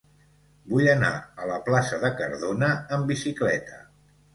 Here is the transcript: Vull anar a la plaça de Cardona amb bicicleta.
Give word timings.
Vull 0.71 0.89
anar 0.93 1.11
a 1.45 1.51
la 1.53 1.59
plaça 1.69 2.03
de 2.07 2.13
Cardona 2.23 2.75
amb 2.99 3.15
bicicleta. 3.17 3.85